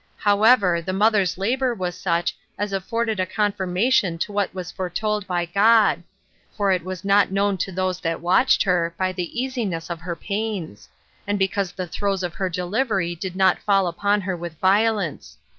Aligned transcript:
However, 0.17 0.81
the 0.81 0.93
mother's 0.93 1.37
labor 1.37 1.75
was 1.75 1.93
such 1.95 2.35
as 2.57 2.73
afforded 2.73 3.19
a 3.19 3.25
confirmation 3.27 4.17
to 4.17 4.31
what 4.31 4.51
was 4.51 4.71
foretold 4.71 5.27
by 5.27 5.45
God; 5.45 6.01
for 6.57 6.71
it 6.71 6.83
was 6.83 7.05
not 7.05 7.29
known 7.31 7.55
to 7.59 7.71
those 7.71 7.99
that 7.99 8.19
watched 8.19 8.63
her, 8.63 8.95
by 8.97 9.11
the 9.11 9.39
easiness 9.39 9.91
of 9.91 10.01
her 10.01 10.15
pains, 10.15 10.89
and 11.27 11.37
because 11.37 11.73
the 11.73 11.85
throes 11.85 12.23
of 12.23 12.33
her 12.33 12.49
delivery 12.49 13.13
did 13.13 13.35
not 13.35 13.59
fall 13.61 13.85
upon 13.85 14.21
her 14.21 14.35
with 14.35 14.57
violence. 14.59 15.37